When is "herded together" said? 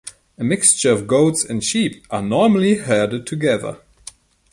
2.77-3.77